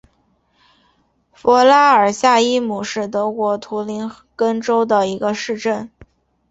[1.31, 5.91] 弗拉尔夏伊姆是德国图林根州的一个市镇。